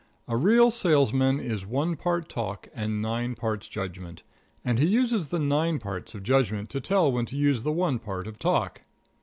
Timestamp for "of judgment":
6.15-6.71